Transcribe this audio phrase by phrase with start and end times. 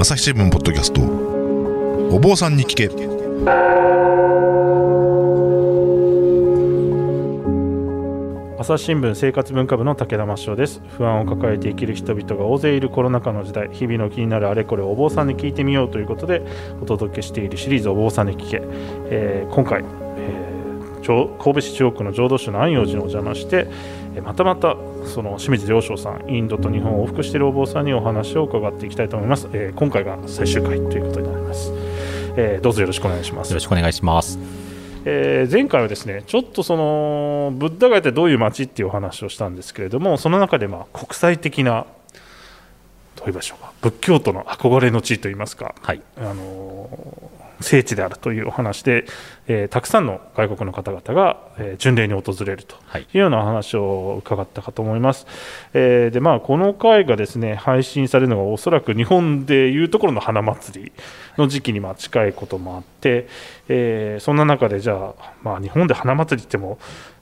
[0.00, 1.00] 朝日新聞ポッドキャスト。
[2.14, 2.86] お坊さんに聞け。
[8.60, 10.80] 朝日新聞生活文化部の武田真翔です。
[10.96, 13.70] 不安を抱えて生きる人々が大勢いるコロナ禍の時代。
[13.72, 16.42] 日々の気になるあれこれお坊さんに聞いてみようということで
[16.80, 18.62] お届けしているシリーズお坊さんに聞け、
[19.10, 19.82] えー今回、
[20.16, 20.58] えー
[21.08, 23.66] 神戸市中央区の浄土宗の安養寺にお邪魔して
[24.20, 31.72] またまたその清水良章さんインドと日本を往復しているお坊さんにお話を伺っていきたいと思います、えー今回が最終回ということになります、
[32.36, 34.38] えーどうぞよろしくお願いしますよろしくお願いします。
[35.04, 41.86] えー前回はですねちょっとそのブッダガヤってどういう街っていうお話をしたんですけれどもその中でまあ国際的な
[43.16, 46.02] どう言いましょうか仏教徒の憧れの地といいますか、はい。
[46.16, 47.27] あのー
[47.60, 49.04] 聖地であるというお話で、
[49.46, 55.26] えーたくさんの外国の方々が、えー巡礼に訪れるとはいいうようなお話を伺ったかと思います。
[55.74, 60.92] えーでまあ、この回がですね配信されるのがおそらく日本でいうところの花祭り
[61.36, 63.28] の時期にまあ近いこともあって、
[63.68, 66.78] えーそんな中でじゃあ、まあ、日本で花祭りっても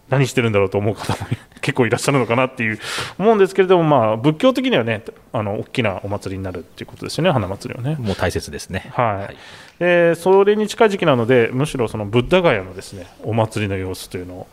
[0.08, 2.78] 何してるんだろうと思う方も 結構いらっしゃるのかなっていう
[3.18, 7.96] 思うんですけれども、まあ、仏教的にはねあの大きなお祭りになるっていうことですよね花祭りはね。
[7.98, 8.90] もう大切ですね。
[8.92, 9.06] はい。
[9.16, 9.36] はい。
[9.78, 14.46] でそれに近い時期なのでむしろそのブッダガヤのですねお祭りの様子というのを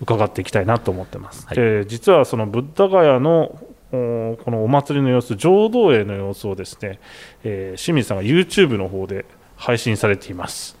[0.00, 1.56] 伺っていきたいなと思ってます、はい。
[1.56, 3.58] で実はそのブッダガヤの
[3.92, 6.98] おこのお祭りの様子浄土絵の様子をですね、
[7.44, 9.24] えー清水さんが YouTube の方で
[9.56, 10.76] 配信されています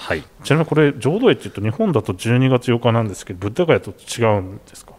[0.00, 0.22] はい。
[0.44, 4.92] ちなみにこれ浄土絵っていうと日本だと12月8日なんですけどブッダガヤと違うんですか？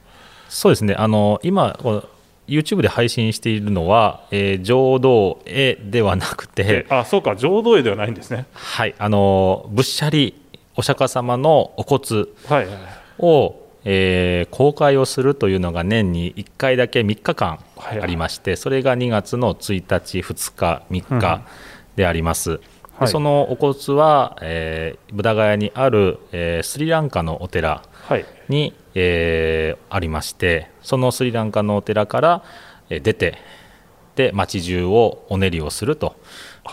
[0.50, 0.94] そうですね。
[0.96, 1.78] あの今
[2.48, 8.96] YouTube で配信しているのは、えー浄土絵ではなくて、あそうか浄土絵ではないんですねはい。
[8.98, 10.36] あの仏舎利
[10.76, 12.76] お釈迦様のお骨はいはいはい
[13.20, 13.56] を、
[13.86, 21.42] えー公開をするというのが年に1回だけ3日間はいありまして、それが2月の1日、2日、3日
[21.96, 22.60] であります。
[23.00, 23.08] はい。
[23.08, 28.26] でそのお骨は、えーブダガヤにある、えースリランカのお寺はい。
[28.50, 32.44] に、えーありましてそのスリランカのお寺から、
[32.90, 33.38] えー出て
[34.16, 36.16] で町中をお練りをすると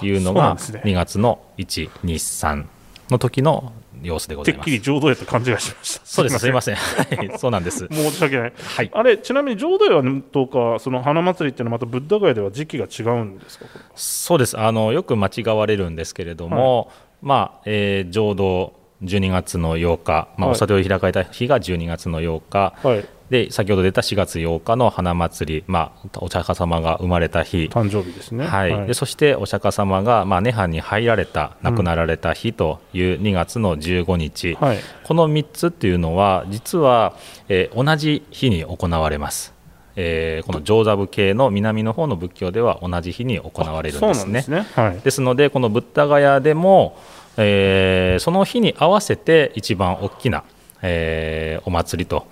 [0.03, 0.93] いうのがあそうなんですね。
[0.93, 2.67] 2月の123
[3.11, 4.65] の時の様子でございます。
[4.67, 6.07] てっきり浄土絵と勘違いしました。
[6.07, 6.39] そうです。
[6.39, 6.77] すいません。
[6.77, 7.31] はい。
[7.39, 7.89] そうなんです。
[7.91, 8.53] 申し訳ない。
[8.57, 8.91] はい。
[8.93, 10.03] あれちなみに浄土絵は
[10.33, 13.67] どうかその花祭りっていうのはまたブッダガヤでは時期が違うんですか？
[13.95, 14.59] そうです。
[14.59, 16.91] あのよく間違われるんですけれども、
[17.23, 20.51] まあえー浄土12月の8日、まあ、はい。
[20.53, 28.47] お里を開かれた日が12月の8日、はいで先ほど出た4月8日の花祭り、まあ、お釈迦様が生まれた日、誕生日ですね。
[28.47, 28.87] はい。
[28.87, 34.79] でそしてお釈迦様が、まあ、涅槃に入られた亡くなられた日という2月の15日、はい。
[35.05, 37.15] この3つっていうのは実は、
[37.49, 39.53] えー同じ日に行われます。
[39.97, 44.33] えーこの上座部系の南の方の仏教では同じ日に行われるんですね。
[44.35, 44.49] です。
[44.49, 44.67] ね。
[44.75, 45.01] はい。
[45.01, 46.97] ですのでこのブッダガヤでも、
[47.37, 50.45] えーその日に合わせて一番大きな、
[50.83, 52.27] えーお祭りと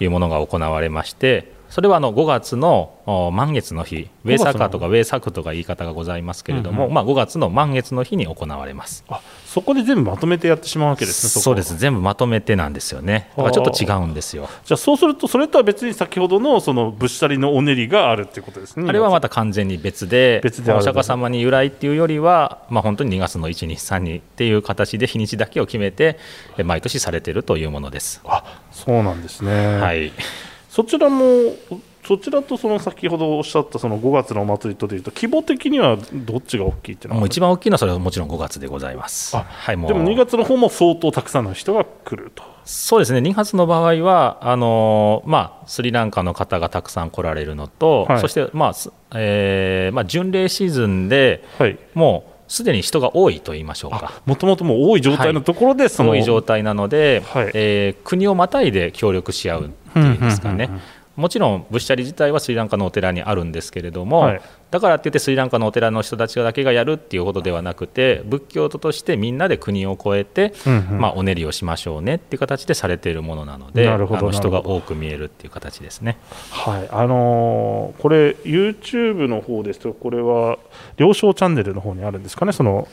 [0.00, 9.04] いうものが行われましてそれはあの5月のお満月の日ウェーサカーとかウェーサクとか言い方がございますけれども、うんまあ、5月の満月の日に行われます。
[9.08, 11.76] あそこで全部まとめてやってしまうわけですねこそうです。
[11.76, 13.30] 全部まとめてなんですよね。
[13.36, 14.48] だからちょっと違うんですよ。
[14.64, 26.18] じゃあそうするとそれとは別に先ほどのそのぶっしゃりのお練りがあるっていうことですねあれはまた完全に別で、別でお釈迦様に由来っていうよりは、まあ、本当に2月の1、2、3にっていう形で日にちだけを決めて、
[26.56, 28.20] え毎年されてるというものです。
[28.24, 30.12] あそうなんですね、はい、
[30.68, 31.22] そちらも
[32.08, 39.36] そちらとその先ほどおっしゃったその5月のお祭りとでいうと規模的にはどっちが大きいっていうのはもう一番大きいのはそれはもちろん5月でございます。
[39.36, 39.92] あはい、もう。
[39.92, 42.42] でも2月の方も相当たくさんの人が来ると。
[42.64, 48.20] そうですね、2月の場合はあのーまあ、スリランカの方がたくさん来られるのと、はい。
[48.20, 51.78] そして、まあすえーまあ、巡礼シーズンではい。
[51.94, 54.22] もうすでに人が多いと言いましょうか。
[54.24, 57.50] もともともう多い状態のところでその、多い状態なので、はい。
[57.52, 60.70] えー国をまたいで協力し合うっていうんですかね、
[61.16, 64.40] もちろん仏舎利自体はスリランカのお寺にあるんですけれども、はい。
[64.70, 71.00] だからって言ってスリランカのお寺の人たちだけがやるっていうことではなくて仏教徒としてみんなで国を越えて、うんうん。
[71.00, 73.88] まあ、お練りをしましょうねっていう形でされているものなので
[74.30, 76.18] 人が多く見えるっていう形ですね。
[76.50, 76.88] はい。
[76.90, 80.58] あのーこれ YouTube の方ですとこれは
[80.98, 82.52] 両章チャンネルの方にあるんですかね？
[82.52, 82.86] その、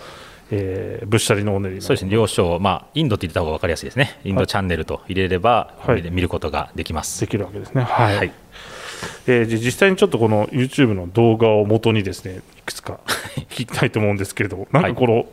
[0.51, 1.81] えー、ぶっしゃりのお練りの。
[1.81, 2.11] そうですね。
[2.11, 6.01] 両章、まあ、インドって言った方が分かりやすいですね、インドチャンネルと入れれば、はい。
[6.11, 7.19] 見ることができます。
[7.21, 7.83] できるわけですね。
[7.83, 8.31] はい、はい。
[9.27, 12.99] えーじ実際にちょっとこの YouTube の動画を元にですねいくつか
[13.49, 15.25] 聞きたいと思うんですけれどもなんかこの、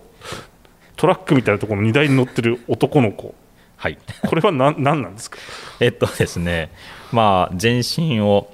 [0.96, 3.34] トラックみたいなところの荷台に乗ってる男の子。
[3.76, 3.98] はい。
[4.26, 5.38] これは何何なんですか？
[5.80, 6.70] えっとですね、
[7.12, 8.50] まあ、全身を、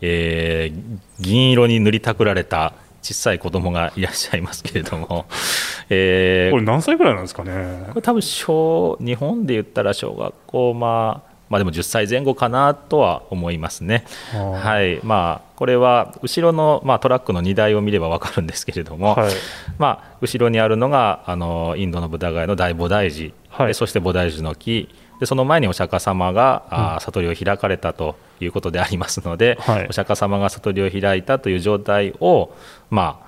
[0.00, 5.26] えー銀色に塗りたくられた小さい子供がいらっしゃいますけれども、
[5.90, 7.84] えーこれ何歳ぐらいなんですかね？
[7.88, 14.04] これ多分小日本で言ったら小学校まあまあでも10歳前後かなとは思いますね。
[14.32, 15.00] はい。
[15.02, 19.32] まあ、これは後ろの、まあ、トラックの荷台を見れば分かるんですけれども、はい。
[19.78, 23.66] まあ、後ろにあるのがあのインドのブダガヤの大菩提寺、はい。
[23.66, 24.88] でそして菩提樹の木。
[25.20, 29.86] でその前にお釈迦様が、あー悟りを開かれたということでありますので、はい。
[29.88, 32.54] お釈迦様が悟りを開いたという状態を、
[32.90, 33.26] まあ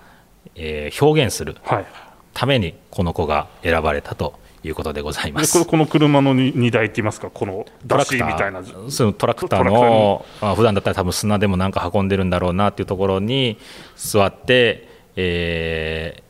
[0.55, 1.87] えー表現するはい。
[2.32, 5.40] ためにこの子が選ばれたということでございま。
[5.40, 7.31] ですこれこの車のに荷台って言いますか？
[7.31, 8.62] この出しみたいな。
[8.88, 13.58] そのトラクタートラクターのまあ普段だったら多分砂でもなんか運んでるんだろうなっていうところに
[13.96, 16.25] 座って、えー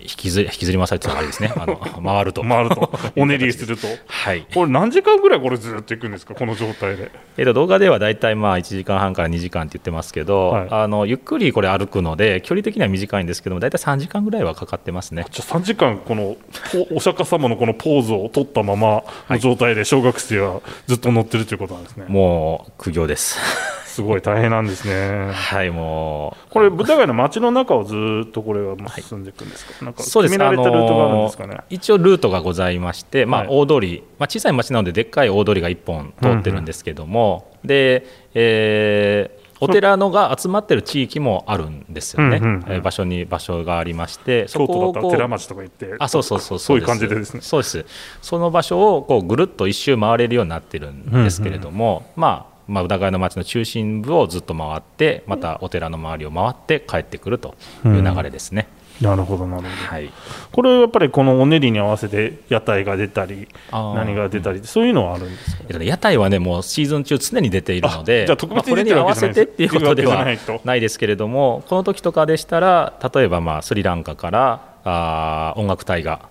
[0.00, 1.52] 引きずり引きずり回されてたらあれですね。
[1.58, 2.42] あの回ると。
[2.42, 2.90] 回ると。
[3.16, 3.86] お練りすると。
[4.06, 6.34] はい、これ何時間ぐらいこれずっと行くんですか？
[6.34, 7.10] この状態で。
[7.36, 10.68] えーと動画ではだいたいまあ1時間半から2時間って言ってますけど、はい。
[10.70, 15.24] あのゆっくりこれ歩くので距離的には短いんですけどもだいたい3時間ぐらいはかかってますね。
[15.30, 16.36] じゃあ3時間この
[16.72, 23.38] ポお釈迦様のこのポーズを取ったままの状態で小学生はずっと乗ってるということなんですね、もう苦行です。
[23.86, 25.32] すごい大変なんですね。
[25.32, 26.50] はいもう。
[26.52, 27.96] これブダガヤの街の中をず
[28.28, 30.32] っとこれは進んでいくんですか、なんかそうです。
[30.32, 33.48] 決められたルートがあるんですかね、あの一応ルートがございまして、まあはい。
[33.50, 42.64] 大通り、まあ、小さい町なのででっかい大通りが1本通ってるんですけども、で、えーお寺のが集まってる地域もあるんですよね、うんうんうん。
[42.68, 47.40] えー場所に場所がありましてそ京都だったら寺町とか行ってあそうそうそうそういう感じでですね。
[47.40, 47.84] そうです。
[48.22, 58.68] その場所をこうぐるっと一周回れるようになってるんですけれども、まあまあ、宇田川の町の中心部をずっと回ってまたお寺の周りを回って帰ってくるという流れですね、
[59.00, 59.74] なるほどなるほど。
[59.74, 60.10] はい。
[60.50, 65.62] これやっぱりこのお練りに合わせて屋台が出たり何が出たりそういうのはあるんですか？
[65.68, 70.60] えっとね屋台はねもうシーズン中常に出ているのであじゃあ特別にまあこれに合わせてっていうことではないと。
[70.64, 76.28] ないですけれどもこの時とかでしたら例えばまあスリランカからあー音楽隊が、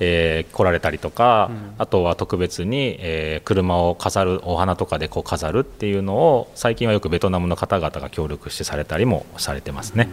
[0.00, 10.08] えー来られたりとか、あとは特別に、えー車を飾るお花とかでこう飾るっていうのを最近はよくベトナムの方々が協力してされたりもされてますね。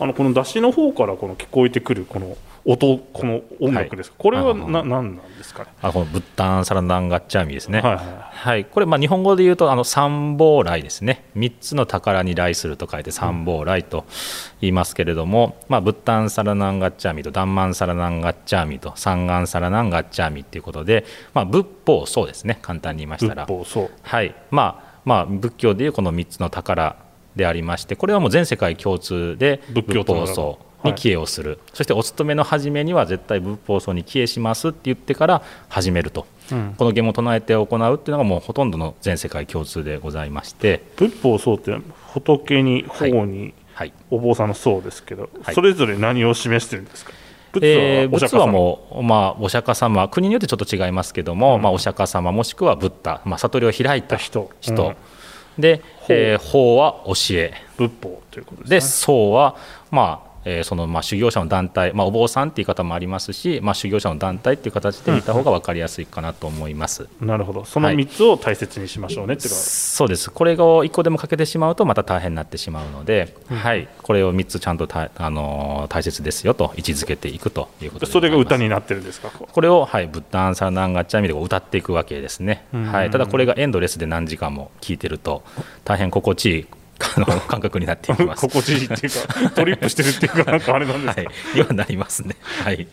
[0.00, 5.70] あのこの出汁の方からこの聞こえてくるこの音この音楽ですか、これはな何なんですかね？
[5.80, 7.80] あこのブッタンサラダンガッチャーミですね。
[7.80, 11.24] はいはいはい、これ、まあ、日本語で言うとあの三宝来ですね。
[11.36, 14.04] 3つの宝に来すると書いて三宝来と
[14.60, 22.58] 言いますけれども、まあ、ブッタンサラナンガッチャーミとダンマンサラナンガッチャーミと三眼サラナンガッチャーミということで、まあ、仏法そうですね。
[22.60, 23.46] 簡単に言いましたら。
[23.46, 23.90] 仏法そう。
[24.02, 24.34] はい。
[24.50, 26.96] まあまあ、仏教でいうこの3つの宝
[27.38, 36.74] でありましてこれはもう全世界共通で仏法僧に帰依をする、そしてお勤めの初めには絶対仏法僧に帰依しますって言ってから始めると、うん。
[36.78, 41.76] この言を唱えて行うっていうのがもうほとんどの全世界共通でございまして、仏法そうって
[42.12, 47.12] 仏に法にはいお坊さんの僧ですけど、はいそれぞれ何を示してるんですか
[47.60, 54.96] えー仏は仏はもう、まあ、お釈迦様国によってちょっと違いますけども、まあ、お釈迦様もしくはブッダ、まあ、悟りを開いた人人、うん
[55.58, 57.52] で、えー法は教え。
[57.76, 58.80] 仏法ということでね。
[58.80, 59.56] 僧は、
[59.90, 67.08] まあえーそのまあ修行者の団体、まあ、お坊さんっていう方もありますし、まあ、修行者の団体っていう形で見た方が分かりやすいかなと思います。
[67.20, 67.64] なるほど。
[67.64, 70.30] そのはい3つを大切にしましょうねっていうか、そうです。
[70.30, 79.30] これを1個でも欠けてしまうとまた大変になってしまうので、はい、これを3つちゃんとた、あのー大切ですよと位置づけていくということでそれが歌にになってるんですか？
[79.30, 82.84] これを、はい、ブッダンサラナンガッチャミで歌っていくわけですね、うん。
[82.84, 85.42] はい、ただこれがエンドレスで何時間も聴いてると
[85.84, 86.66] 大変心地いい
[87.16, 88.40] あの感覚になっていきます。
[88.40, 92.36] 心地いいっていうかトリップしてるっていうかなんかあれなんですか、はい、にはなりますね。
[92.64, 92.86] はい。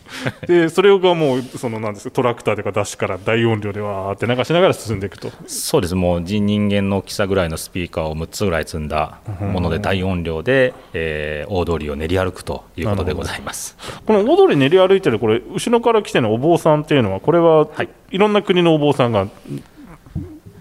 [0.46, 5.94] でそれがもうそのなんですかトラクターとかダッシュから大音量でわーって流しながら進んでいくとそうです。
[5.94, 13.76] もう人人間の大きさぐらいのスピーカーを6つぐらい積んだもので大音量で、えー大通りを練り歩くということでございます。
[14.06, 19.28] この大通り練り歩いてるこれ後ろから来てるお坊さんっていうのはこれは、はいい、ろんな国のお坊さんが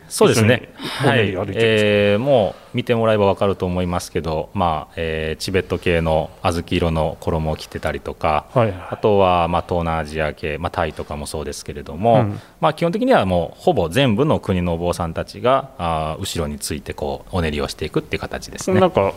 [0.08, 0.70] そうですね。
[0.78, 1.30] はい。
[1.54, 12.40] えーもう見てもらえばわかると思いますけど、まあ、えーチベット系の小豆色の衣を着てたりとか、はいあとは、まあ、東南アジア系、まあ、タイとかもそうですけれども、うん。
[12.60, 18.80] まあ、基本的にはもうほぼ全部の国のお坊さんたちがあー後ろについてこうお練りをしていくっていう形ですね。
[18.80, 19.14] なんか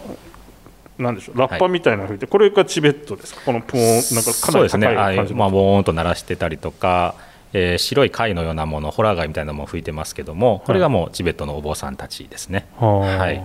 [0.99, 3.41] なんでしょうラッパみたいなの吹いて、これがチベットですか？
[3.45, 5.17] このポーンなんかかなりそうですね、高い。
[5.17, 5.51] 感じのああい。
[5.51, 7.15] うまあ、ボーンと鳴らしてたりとか、
[7.53, 12.67] えー白い貝のようなもの、ホラー貝みたいなのも吹いてますけども、これがもうチベットのお坊さんたちですね。
[12.79, 13.43] はい。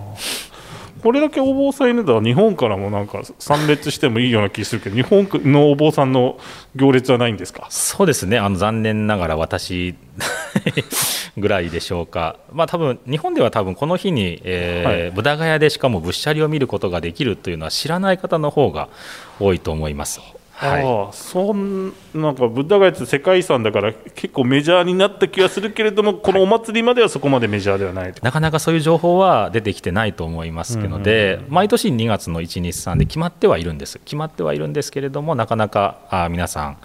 [1.02, 6.38] これだけお坊さんいるんだら日本からもなんか参列してもいいような気するけど日本のお坊さんの
[6.76, 7.66] 行列はないんですか？
[7.68, 8.38] そうですね。
[8.38, 9.94] あの残念ながら私
[11.36, 18.88] ぐらいでしょうか、まあ多分日本では多分この日に、えーはい、ブダガヤでしかも仏舎利を見ることができるというのは知らない方の方が
[19.40, 20.20] 多いと思います。
[20.56, 33.98] はい、ああそんなんかブッダガヤって世界遺産だから結構メジャーになった気がするけれどもこのお祭りまではそこまでメジャーではない、なかなかそういう情報は出てきてないと思いますけどで、毎年2月の1日3で決まってはいるんです。
[33.98, 36.78] 決まってはいるんですけれどもなかなかあ皆さん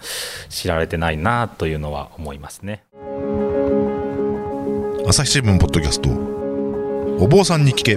[0.48, 2.82] 知られてないなというのは思いますね。
[5.06, 6.10] 朝日新聞ポッドキャスト。
[7.22, 7.96] お坊さんに聞け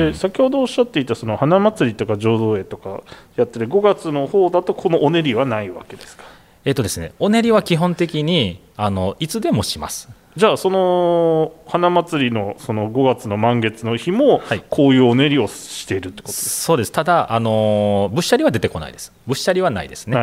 [0.00, 3.02] で先ほどおっしゃっていたその花祭りとか浄土絵とか
[3.36, 6.24] やってる5月の方だとこのお練りはないわけですか？
[6.64, 10.08] えっ、とですねお練りは基本的にあのいつでもします。
[10.40, 14.98] じゃあその花祭りのその5月の満月の日もこうい。
[14.98, 16.92] うお練りをしているってことです、そうです。
[16.92, 19.12] ただあのぶっしゃりは出てこないです。
[19.26, 20.16] ぶっしゃりはないですね。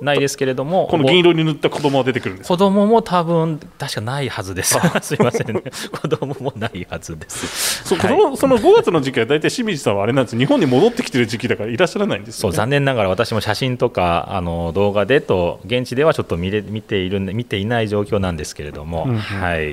[0.00, 0.36] ないです。
[0.38, 4.78] けれどもこの銀色に塗った子供は出てくるんです子供も多分確かないはずです。
[5.02, 5.62] すいませんね。
[5.90, 7.82] 子供もないはずです。
[7.84, 10.38] そ,、はい、そのその5月の時期は大体清水さんはあれなんです。
[10.38, 19.63] 日本に戻ってきてる時期だからいらっしゃらないんです、ね、そう残念ながら私も写真とかあの動画でと現地ではちょっと見れ見ている見ていない状況なんですけれども、うんうん、はい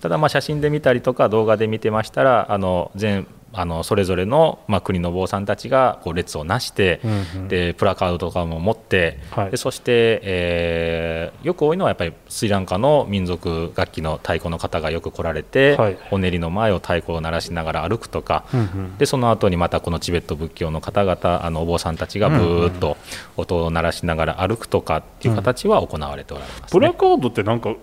[0.00, 3.26] ただまあ写真で見たりとか動画で見てましたらあの全
[3.56, 22.96] あのそれぞれの、まあ、国の坊さんたちがこう列をなして、うんうん、でプラカードとかも持って、はい、でそして、えー、よく多いのはやっぱりスリランカの民族楽器の太鼓の方がよく来られて、はい、お練りの前を太鼓を鳴らしながら歩くとか、うんうん、でその後にまたこのチベット仏教の方々あのお坊さんたちがぶーっと
[23.36, 26.64] 音を鳴らしながら歩くとかっていう形は行われておられます、ね。
[26.64, 27.76] うん、プラカードってなんか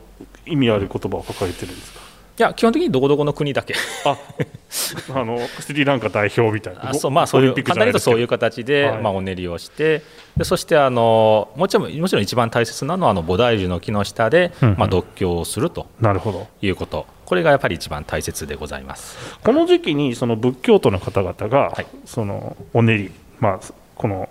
[0.46, 2.02] 意味ある言葉を書かれてるんですか？
[2.40, 3.76] いや基本的にどこどこの国だけ。
[4.06, 4.18] あ
[5.14, 6.90] あのスリランカ代表みたいな。
[6.90, 10.02] あそうまあそういう簡単に言うとそういう形で、はい、まあ、お練りをして。
[10.38, 15.88] でそしてあのもちろんもちろん一番大切なのはあの菩提樹の木の下で、うんうん、まあ、読経をすると。
[16.00, 16.48] なるほど。
[16.62, 17.06] いうこと。
[17.26, 19.18] これがやっぱり一番大切でございます。
[19.44, 24.30] この時期にその仏教徒の方々が、はい、そのお練り、まあ、この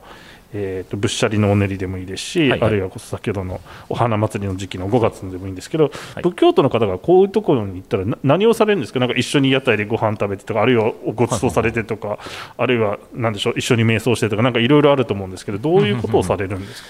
[0.52, 12.19] えーと、仏舎利のお練りでもいいですし、はいはい、あるいは先ほどのお花祭りの時期の5月でもいいんですけど、はい、仏教徒の方がこういうところに行ったら何をされるんですか、なんか一緒に屋台でご飯食べてとか、あるいはご馳走されてとか、はい、
[12.59, 13.54] あるいはなんでしょう？
[13.57, 16.88] 一緒に瞑想してとか、なんかいろいろあると思うんですけど、どういうことをされるんですか？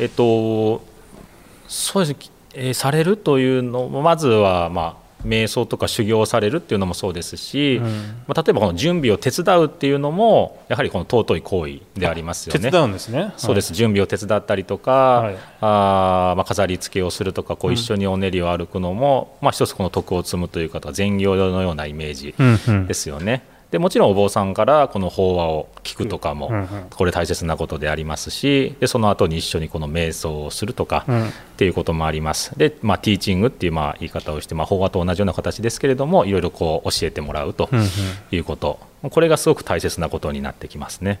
[0.00, 0.82] えっと
[1.66, 2.18] そうですね、
[2.54, 7.84] えー、されるというのまずは、まあ瞑想とか修行されるっていうのもそうですし、うん、
[8.26, 12.60] まあ、例えばこの準備を手伝うっていうのもやはりこの尊い行為でありますよね。
[12.60, 22.34] 手伝うんですね、そうです、準備を手伝ったりとか、はい、あまあ、飾り付けをするとかこう一緒にお練りを歩くのも、うん、まあ、一つこの徳を積むという方は善行のようなイメージ
[22.86, 23.42] ですよね。
[23.52, 26.50] うんうんでもちろんお坊さんからこの法話を聞くとかも
[26.90, 32.56] これ大切なことでありますしでその後に一緒にこの瞑想をするとかっていうこともあります。
[32.58, 37.68] で、まあ、ティーチングっていうまあ言い方をして、まあ、法話と同じような形ですけれどもいろいろこう教えてもらうと
[38.30, 38.78] いうこと。
[39.02, 41.20] これがすごく大切なことになってきますね。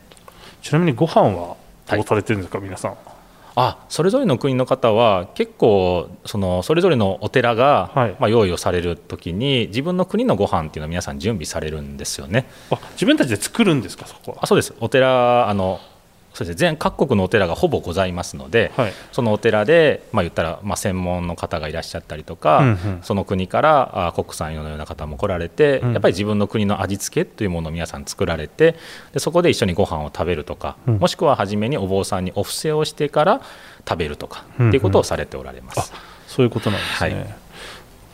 [0.62, 1.56] ちなみにご飯は
[1.90, 2.96] どうされてるんですか、はい、皆さん
[3.60, 12.46] あそれぞれの国の方は結構そのそれぞれのお寺が、はい、まあ、用意をされる時に自分の国のご飯っていうのは皆さん準備されるんですよね。
[12.70, 14.74] あ自分たちで作るんですかそこあそうです。
[14.78, 15.80] お寺あの
[16.34, 28.76] そうですね、全各国のお寺がほぼございますので、はい、そのお寺で、まあ、言ったら、まあ、専門の方がいらっしゃったりとか、うんうん、その国からあ国産のような方も来られて、うん、やっぱり自分の国の味付けというものを皆さん作られて
[29.12, 33.40] でそこで一緒にご飯を食べるとか、うん、もしくは初めにお坊さんにお布施をしてから
[33.88, 35.92] 食べるとか、っていうことをされておられます。
[36.28, 37.34] そういうことなんですね、はい、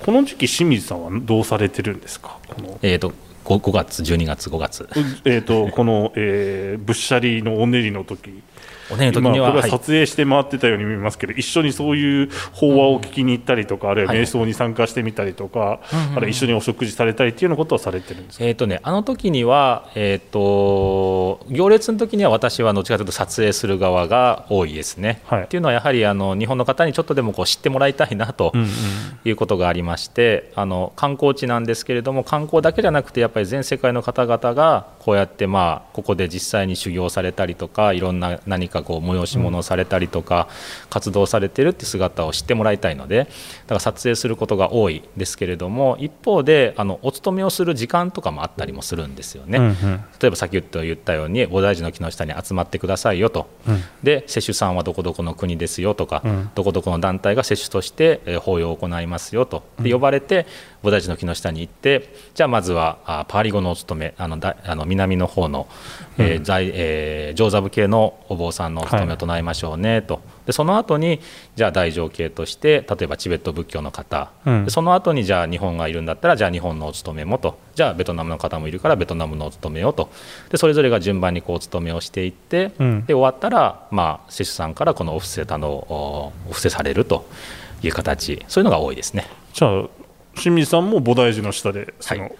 [0.00, 2.38] この時期清水さんはどうされてるんですか？
[2.80, 3.12] えーと
[3.44, 4.88] 5, 5月12月5月。
[5.24, 8.42] えーとこの、えー、ぶっしゃりのお練りの時。
[8.90, 14.06] おねの時には今これは撮影して回ってたように見えますけど、一緒にそういう法話を聞きに行ったりとか、あるい。
[14.06, 25.20] は瞑想に参加してみたりとか、あるいは一緒にお食事されたりっていうようなことはされてるんですか、えーとね、あの時には、えーと、行列の時には私はどっちかというと撮影する側が多いですね。
[25.24, 25.42] はい。
[25.44, 28.68] っていうのはやはりあの日本の方にちょっとでもこう知ってもらいたいなとうんうん。
[29.24, 40.48] いうことがありまして、あの観光地なんですけれども観光だけじゃなくてやっぱり全世界の方々がこうやってまあここで実際に修行されたりとかいろんな何かこう催し物をされたりとか、
[40.90, 43.26] 活動されてるって姿を知ってもらいたいのでだ
[43.68, 49.58] から撮影することが多いですけれども一方であのお勤めをする時間とかもあったりもするんですよね。
[49.58, 50.04] うんうん。
[50.20, 53.48] 例えば先ほど言ったように菩提寺の木の下に集まってくださいよと、
[54.02, 56.50] で接種さんはどこどこの国ですよとか、ん。
[56.54, 59.62] どこどこの団体が接種として、えー法要を行いますよと。
[59.80, 60.46] で呼ばれて
[60.84, 65.66] 菩提寺の木の下に行ってじゃあまずはあパーリ語のお勤めあのだあの南の方の、
[66.18, 71.20] えー在えー上座部系のお坊さんのお勤めを唱えましょうねと、でその後に
[71.56, 74.64] じゃあ大乗系として例えばチベット仏教の方、うん。
[74.64, 77.58] でその後にじゃあ日本がいるんだったらじゃあ日本のお勤めもと。
[77.74, 80.10] じゃあベトナムの方もいるからベトナムのお勤めをと。
[80.50, 83.06] でそれぞれが順番にこうお勤めをしていって、うん。
[83.06, 87.26] で終わったら、まあ、施主さんからこのお布施たのおお布施されると
[87.82, 88.44] いう形。
[88.48, 89.26] そういうのが多いですね。
[89.52, 89.88] じゃあ
[90.34, 92.32] 清水さんも菩提寺の下でその、はい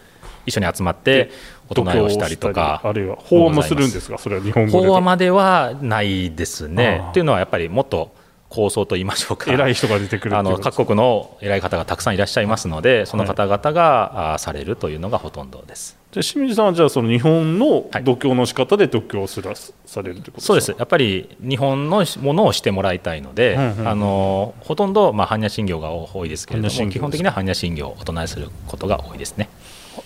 [0.46, 1.30] 一緒に集まって
[1.70, 3.74] お唱えをしたりとかあるいは法話もす。
[3.74, 4.18] るんですか？
[4.18, 7.02] それは日本語で法話まではないですね。
[7.08, 8.14] っていうのはやっぱりもっと
[8.50, 9.50] 構想と言いましょうか。
[9.50, 15.96] 偉い人が出てくるあの各国の偉い方がたくさんいらっしゃいますのでその方々が、あされるというのがほとんどです。
[16.14, 18.04] で清水さんはじゃあその日本のはい。
[18.04, 20.46] 度胸の仕方で度胸をすらされるってことですか？
[20.46, 20.74] そうです。
[20.78, 29.48] やっぱり日本のものをしてもらいたいので、うんうんあのほとんど、まあ、般若心経が多いですけれども基本的には般若心経をお唱えすることが多いですね。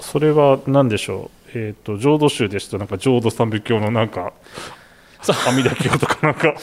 [0.00, 4.32] それは何でしょう、えー、と浄土宗ですとなんか浄土三仏教のなんか
[5.32, 6.54] 阿弥陀経とかなんか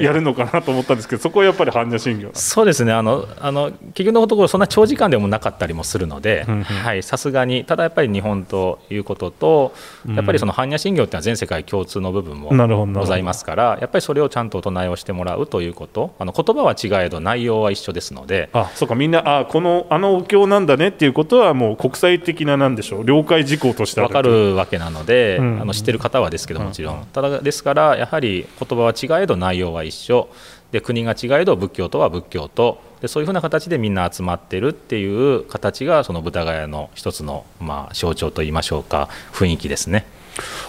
[0.00, 2.92] やるのかなと思ったんですけどそこはやっぱり般若心経そうですね。
[2.92, 6.46] あのあの結局のところそんな長時間でもなかったりもするので
[7.02, 9.74] さすがにただやっぱり日本ということと
[10.08, 12.50] やっぱりその般若心経っていうのは全世界共通の部分も
[12.92, 25.60] ございますからやっぱりそれをちゃんとお唱えをしてもらうということあの言葉は違えど内容は一緒ですのであそうかみんなあこのあのお経なんだねっていうことはもう国際的ななんでしょう了解事項として分かるわけなので、うん。
[25.60, 30.28] あの知ってる方はですけどもちろん、ただですからやはり言葉は違えど内容は一緒。
[30.72, 32.82] で国が違えど仏教とは仏教と。
[33.00, 39.08] でそういうふうな形でみんな集まってるっていう形がその豚ヶ谷の一つの、まあ、象徴といいましょうか。
[39.32, 40.06] 雰囲気ですね。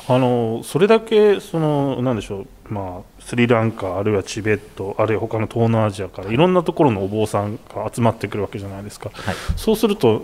[0.08, 9.36] あのそれだけそのなんでしょう、まあ、スリランカあるいはチベットあるいは他の東南アジアからいろんなところのお坊さんが集まってくるわけじゃないですか、はい。
[9.56, 10.22] そうすると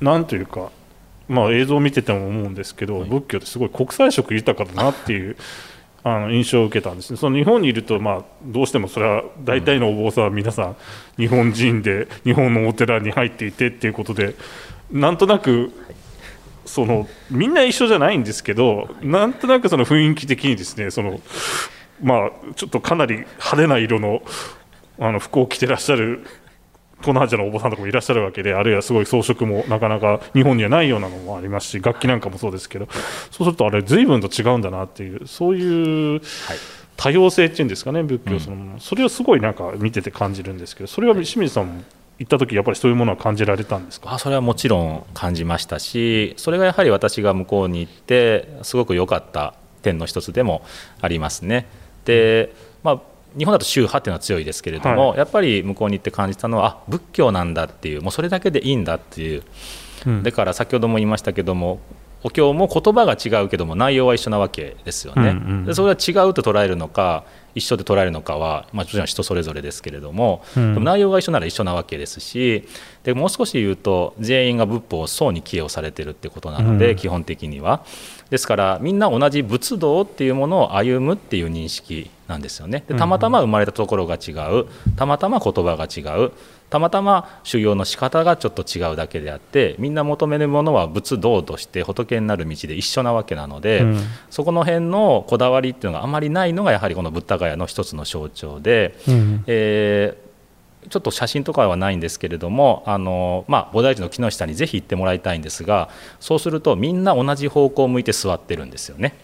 [0.00, 0.70] なんというか、
[1.28, 3.08] まあ、映像を見てても思うんですけど、はい。
[3.08, 5.36] 仏教ってすごい国際色豊かだなっていう
[6.06, 7.16] あの印象を受けたんですね。
[7.16, 10.76] その日本にいると、まあ、どうしてもそれは大体のお坊さんは皆さん
[11.16, 14.34] 日本人で日本のお寺に入っていてっていうことで
[14.92, 15.72] なんとなく
[16.66, 21.20] そのみんな一緒じゃないんですけどなんとなくその雰囲気的にですねその
[22.02, 24.22] まあちょっとかなり派手な色の
[24.98, 26.24] あの服を着てらっしゃる
[27.04, 32.88] 東南アジアのお坊さんとかもいらっしゃるわけであるいはすごい装飾もなかなか日本にはないようなのもありますし楽器なんかもそうですけど
[33.30, 36.20] そうするとあれ随分と違うんだなっていうそういうはい。
[36.96, 41.82] 多様性っていうんですかね仏教そのもの、それをすごいなんか見てて感じるんですけどそれは清水さんも
[42.20, 44.14] 行った時やっぱりそういうものは感じられたんですか？
[44.14, 50.62] あそれはもちろん感じましたしそれがやはり私が向こうに行ってすごく良かった点の一つでも
[51.00, 51.66] ありますね。
[52.04, 53.00] で、まあ
[53.36, 59.42] 日本だと宗派っていうのは強いですけれども、はやっぱり向こうに行って感じたのはあ仏教なんだっていうもうそれだけでいいんだっていう、
[60.06, 60.22] うん。
[60.22, 61.80] だから先ほども言いましたけども
[62.22, 65.22] お経も言葉が違うけども内容は一緒なわけですよね。
[65.22, 65.30] うんう
[65.62, 70.74] んでそれは違うと捉えるのか一緒で捉えるのかは、まあ、もちろん人それぞれですけれども、うん。
[70.74, 72.66] でも内容が一緒なら一緒なわけですし
[73.02, 76.96] でもう少し言うと全員が仏法を僧に寄与されてるってことなので、うん。
[76.96, 77.84] 基本的には。
[78.30, 82.84] ですからみんな同じ仏道っていうものを歩むっていう認識なんですよね。
[82.88, 84.66] でたまたま生まれたところが違う。
[84.96, 86.32] たまたま言葉が違う。
[86.70, 94.00] たまたま修行の仕方がちょっと違うだけであってみんな求めるものは仏道として仏になる道で一緒なわけなので、うん。
[94.30, 99.44] そこの辺のこだわりっていうのがあまりないのがやはりこのブッダガヤの一つの象徴で、うん。
[99.46, 100.24] えー
[100.90, 105.88] ちょっと写真とかはないんですけれどもあの、まあ、菩提寺の木の下にぜひ行ってもらいたいんですが
[106.20, 109.14] そうするとみんな同じ方向を向いて座ってるんですよね。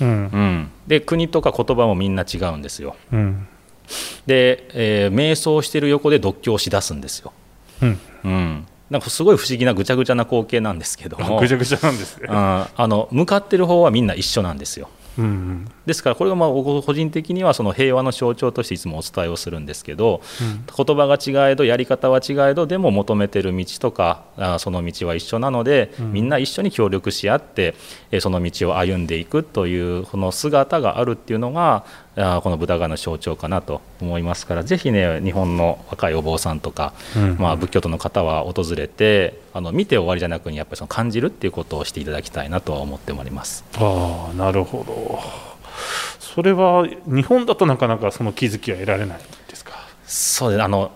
[0.00, 0.08] うん。
[0.08, 2.96] うん、で国とか言葉もみんな違うんですよ。
[3.12, 3.48] うん。
[4.26, 7.32] で、えー瞑想してる横で読経をしだすんですよ。
[7.82, 7.98] うん。
[8.24, 11.38] うん、なんかすごい不思議なぐちゃぐちゃな光景なんですけども。
[11.40, 12.26] ぐちゃぐちゃなんですね。
[12.28, 12.36] うん。
[12.36, 14.88] あの向かってる方はみんな一緒なんですよ。
[15.18, 15.68] うんうん。
[15.84, 20.22] ですからこれがまあ僕個人的にはその平和の象徴としていつもお伝えをするんですけど、
[20.76, 27.74] 言葉が違えどやり方は違えどでも求めてる道とかあその道は一緒なので、みんな一緒に協力し合って
[28.10, 31.84] えその道を歩んでいくというこの姿があるっていうのが
[32.20, 37.36] あこのブダガの象徴かなと思いますからぜひね日本の若いお坊さんとか、うん。
[37.38, 43.64] まあ、仏教徒の方は訪れてあの見て終わりじゃなくにやっぱりその感じるっていうことをしていただきたいなとは思っております。
[43.76, 45.20] ああなるほど。
[46.18, 49.72] それは日本だとなかなかその気づきは得られないですか？
[50.04, 50.62] そうです。
[50.62, 50.92] あの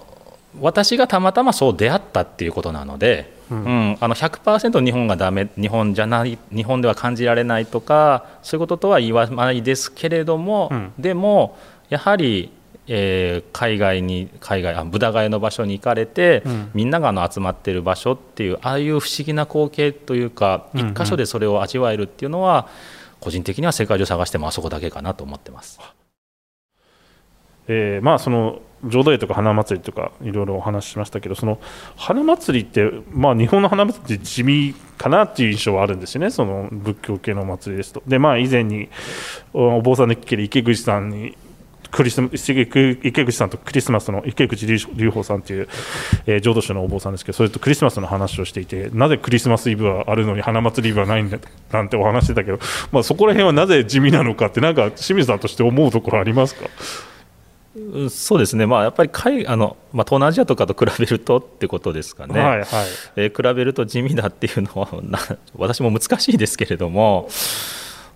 [0.61, 3.91] 私がたまたまそう出会ったっていうことなので、ううん。
[3.93, 10.93] んあの100%日本がダメ日本じゃない日本では感じられないとかそういうこととは言わないですけれども、うん。
[10.99, 11.57] でも
[11.88, 12.51] やはり、
[12.88, 16.71] えー海外に海外あブダガヤの場所に行かれて、うん。
[16.75, 20.91] みんながあの集まってる場所っていうああいう不思議な光景というか、うんうん。
[20.91, 22.69] 一箇所でそれを味わえるっていうのは
[23.21, 25.79] 個人的には世界中探してもあそこだけかなと思ってます。
[27.68, 31.61] えーまあその浄土絵とか花祭りとかいろいろお話ししましたけどその
[31.94, 38.03] 花祭りって、まあ、日本の花祭りって地味かなっていう印象はあるんですよねその仏教系の祭りですと。
[38.09, 38.88] でまあ以前に
[39.53, 41.37] お坊さんの聞ける池口さんに
[41.92, 45.68] クリスマ池口さんとクリスマスの池口隆法さんという、
[46.27, 51.38] えー浄土宗のお坊さんですけどそれとクリスマスの話をしていてなぜクリスマスイブはあるのに花祭りイブはないんだ
[51.70, 52.59] なんてお話してたけど、
[52.90, 56.66] まあ、そこら辺はなぜ地味なのかってなんか清水さんとして思うところありますか？
[58.11, 62.66] そうですね、まあ、やっぱり海あの、まあ、東南アジアとかと比べるとってことですかね、はいはい。
[63.16, 65.18] えー比べると地味だっていうのはな
[65.56, 67.28] 私も難しいですけれども、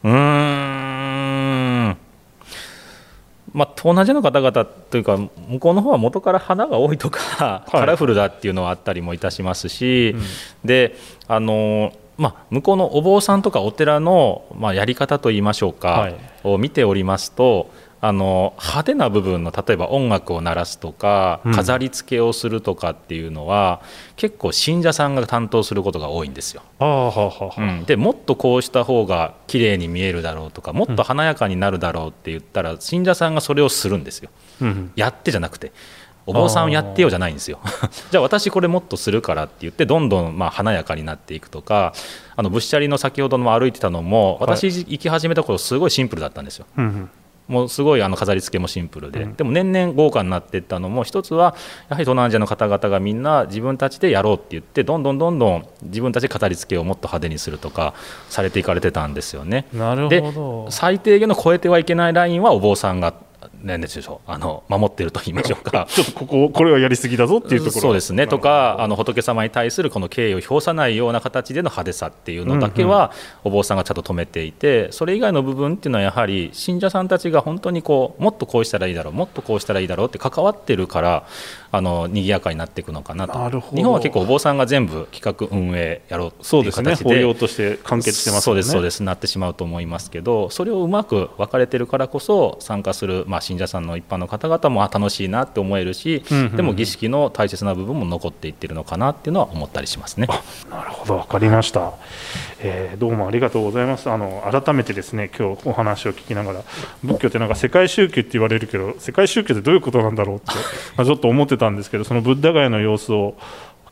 [0.04, 1.96] うーん、
[3.54, 7.70] まあ、東南アジアの方々というか、向こうの方は元から花が多いとか、い。
[7.70, 10.14] カラフルだっていうのはあったりもいたしますし、
[10.62, 16.16] であのまあ、向こうのお坊さんとかお寺の、まあ、やり方といいましょうか、はい。
[16.44, 17.70] を見ておりますと
[18.06, 21.52] あの派手な部分の例えば音楽を鳴らすとかうん。
[21.54, 23.80] 飾り付けをするとかっていうのは、
[24.16, 26.62] 結構信者さんが担当することが多いんですよ。
[26.80, 34.30] うん、でもっとこうした方が綺麗に見えるだろうとかもっと華やかになるだろうって言ったら、信者さんがそれをするんですよ。
[34.60, 35.72] うんやってじゃなくて。
[36.28, 37.60] お坊さんやってよじゃないんですよ。
[38.10, 41.94] じゃあ私これもっとするからって言ってどんどんまあ華やかになっていくとか
[42.34, 46.66] あのぶっしゃりの先ほどの歩いてたのも私行き始めた頃すごいシンプルだったんですよ。
[46.76, 47.10] うんうん
[47.48, 49.35] もうすごいあの飾り付けもシンプルで、うん。
[49.35, 51.54] でも年々豪華になっていったのも一つは
[51.88, 57.94] やはり東南アジアの方々がみんな自分たちでやろうって言ってどんどんどんどん自分たちで飾り付けをもっと派手にするとか
[58.28, 59.66] されていかれてたんですよね。
[59.72, 60.70] なるでほど。
[60.70, 63.14] 最低限の超えてはいけないラインはお坊さんが
[63.66, 65.87] 何でしょうあの守ってると言いましょうか。
[65.90, 73.12] ちょっとこここれはやりすぎだぞっていうところそうですねとかあの仏様に対するこの敬意を表さないような形での派手さっていうのだけは
[73.44, 81.26] お坊さんがちゃんと止めていてそれ以外の部分っていうのはやはり信者さんたちが本当にこうもっとこうしたらいいだろうもっとこうしたらいいだろうって関わってるから
[81.72, 100.26] あの賑やかになっていくのかなと日本は結構お坊さんが全部企画運営やろうっていう形ですね法要として完結してますそうですそうですなってしまうと思いますけどそれをうまく分かれてるからこそ参加する、まあ、信者さんの一般の方々もあ楽しいなって思えるし、うんうんうんでも儀式の大切な部分も残っていってるのかなっていうのは思ったりしますね。
[100.70, 101.92] なるほど、わかりました、
[102.60, 104.10] えーどうもありがとうございます。
[104.10, 106.62] あの改めてですね、今日お話を聞きながら、
[107.02, 110.46] 仏教ってなんか世界宗教って言われるけど、世界宗教ってどういうことなんだろうって、
[110.96, 113.34] まあ、ちょっと思ってたんですけど、そのブッダガヤの様子を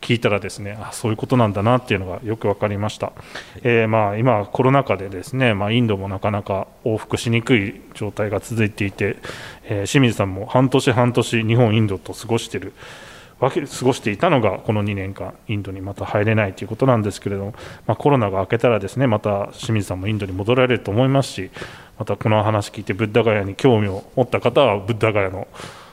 [0.04, 3.12] 聞いたらですね、あそういうことなんだなっていうのがよくわかりました。
[3.62, 9.16] えーまあ今コロナ禍でですね、まあインドもなかなか往復しにくい状態が続いていて、
[9.64, 12.74] えー清水さんも半年半年日本インドと過ごしてる。
[13.40, 17.54] わけ過ごしていたのがこの2年間インドにまた入れないということなんですけれども、
[17.86, 21.50] まあ、コロナが明けたらですねまた清水さんもインドに戻られると思いますし
[21.98, 25.48] またこの話聞いてブッダガヤに興味を持った方はブッダガヤの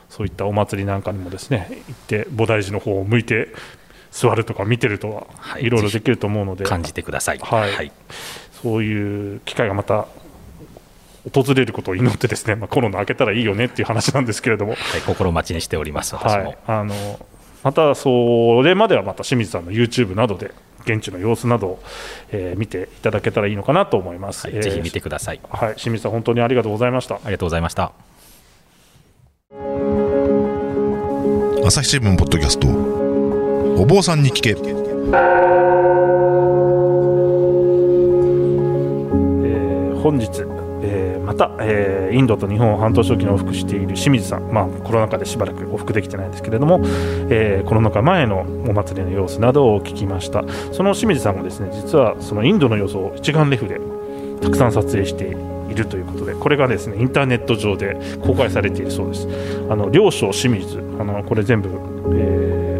[0.08, 3.48] そういったお祭りなんかにもですね行って菩提寺の方を向いて
[4.12, 7.40] 座るとか見てるとははいいろいろできると思うので、感じてください。
[7.40, 7.92] はい
[8.62, 10.06] そういう機会がまた
[11.34, 14.74] 訪れることを祈ってですね、まあ、コロナ明けたらいいよねっていう話なんですけれども。
[14.74, 16.16] はい心待ちにしております。
[16.16, 16.44] 私も。
[16.44, 17.26] はい、あの
[17.64, 21.84] またそれまではまた清水さんの YouTube などで現地の様子などを、
[22.32, 24.48] えー見ていただけたらいいのかなと思います。
[24.48, 25.40] はいえーぜひ見てください。
[25.50, 27.16] はい、清水さん本当にありがとうございました。
[27.16, 27.92] ありがとうございました。
[31.64, 32.91] 朝日新聞ポッドキャスト
[33.82, 34.52] お坊さんに聞け。
[34.52, 34.60] えー
[40.04, 40.30] 本日、
[40.84, 46.80] えーまた、えーインドと日本を半年おきに往復している清水さん、まあ、コロナ禍でしばらく往復できてないんですけれども、
[47.32, 50.44] えーコロナ禍前のお祭りの様子などを聞きました。
[50.72, 53.82] その清水さんもですね実はそのインドの様子を一眼レフで
[54.42, 55.36] たくさん撮影して
[55.72, 59.28] いるということでこれがですねインターネット上で公開されているそうです。
[59.72, 62.71] あの両所清水あのこれ全部、えー、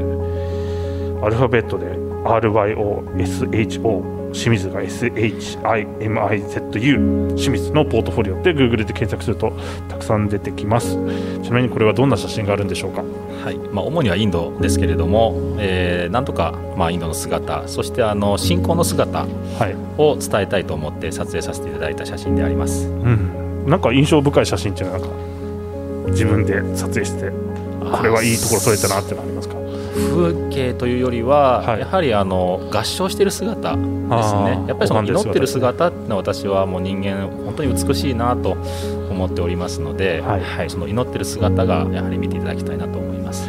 [1.22, 1.86] アルファベットで
[2.24, 9.52] RYOSHO 清水が SHIMIZU 清水のポートフォリオって Google で検索すると
[9.90, 10.96] たくさん出てきます
[11.44, 13.04] ちなみにこれはどんな写真があるんでしょうか
[13.42, 19.26] はいまあ、主にはインドですけれども、えー、なんとか、まあ、インドの姿そしてあの信仰の姿
[19.98, 25.10] を伝えたいと思って撮影させていただいた写真であります、うん、なんか印象深い写真っていうのはなん
[26.06, 27.36] か自分で撮影してこ
[28.04, 29.61] れはいいところ撮れたなってのありますか
[29.94, 34.64] 風景というよりは、はい、やはりあの合唱している姿ですね。
[34.68, 38.58] やっぱりその祈ってる姿ってのは私はもう人間本当に美しいなと
[39.10, 43.48] 思っておりますので、はい、はい、その祈ってる姿がやはり見ていただきたいなと思います。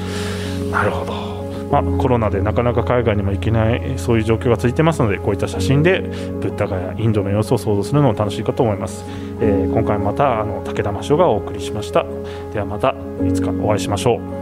[0.71, 1.33] なるほど。
[1.73, 9.07] まあ、コロナでなかなか海外にも行けないそういう状況が続いてますのでこういった写真でブッダガやインドの様子を想像するのも楽しいかと思います、
[9.41, 12.05] えー、今回またあの武田真翔がお送りしました。
[12.53, 12.95] ではまた
[13.27, 14.42] いつかお会いしましょう